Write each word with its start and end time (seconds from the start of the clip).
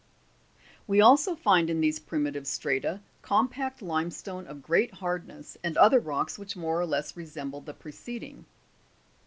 ]We 0.87 0.99
also 0.99 1.35
find 1.35 1.69
in 1.69 1.79
these 1.79 1.99
primitive 1.99 2.47
strata 2.47 3.01
compact 3.21 3.83
limestone 3.83 4.47
of 4.47 4.63
great 4.63 4.95
hardness, 4.95 5.59
and 5.63 5.77
other 5.77 5.99
rocks 5.99 6.39
which 6.39 6.57
more 6.57 6.81
or 6.81 6.87
less 6.87 7.15
resemble 7.15 7.61
the 7.61 7.75
pre 7.75 7.91
ceding. 7.91 8.45